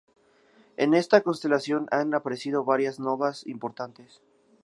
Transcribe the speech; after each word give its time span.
En 0.77 0.95
esta 0.95 1.21
constelación 1.21 1.85
han 1.91 2.15
aparecido 2.15 2.63
varias 2.63 2.99
novas 2.99 3.45
importantes. 3.45 4.19